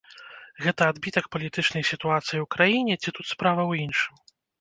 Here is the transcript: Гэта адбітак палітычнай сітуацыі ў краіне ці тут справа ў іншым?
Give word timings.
Гэта 0.67 0.81
адбітак 0.93 1.25
палітычнай 1.35 1.85
сітуацыі 1.91 2.39
ў 2.39 2.45
краіне 2.55 2.93
ці 3.01 3.09
тут 3.19 3.25
справа 3.33 3.61
ў 3.69 3.73
іншым? 3.85 4.13